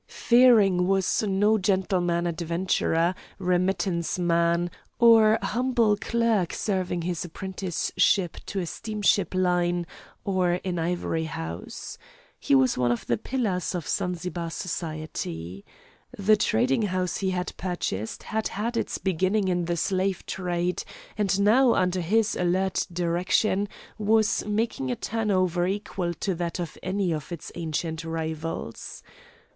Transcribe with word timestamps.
Fearing 0.07 0.87
was 0.87 1.21
no 1.27 1.59
gentleman 1.59 2.25
adventurer, 2.25 3.13
remittance 3.37 4.17
man, 4.17 4.71
or 4.97 5.37
humble 5.43 5.95
clerk 5.95 6.53
serving 6.53 7.03
his 7.03 7.23
apprenticeship 7.23 8.37
to 8.47 8.57
a 8.59 8.65
steamship 8.65 9.35
line 9.35 9.85
or 10.25 10.59
an 10.65 10.79
ivory 10.79 11.25
house. 11.25 11.99
He 12.39 12.55
was 12.55 12.79
one 12.79 12.91
of 12.91 13.05
the 13.05 13.15
pillars 13.19 13.75
of 13.75 13.87
Zanzibar 13.87 14.49
society. 14.49 15.63
The 16.17 16.35
trading 16.35 16.81
house 16.81 17.17
he 17.17 17.29
had 17.29 17.55
purchased 17.57 18.23
had 18.23 18.47
had 18.47 18.75
its 18.75 18.97
beginnings 18.97 19.51
in 19.51 19.65
the 19.65 19.77
slave 19.77 20.25
trade, 20.25 20.83
and 21.15 21.39
now 21.39 21.75
under 21.75 22.01
his 22.01 22.35
alert 22.35 22.87
direction 22.91 23.69
was 23.99 24.43
making 24.47 24.89
a 24.89 24.95
turnover 24.95 25.67
equal 25.67 26.15
to 26.15 26.33
that 26.33 26.59
of 26.59 26.75
any 26.81 27.11
of 27.11 27.31
its 27.31 27.51
ancient 27.53 28.03
rivals. 28.03 29.03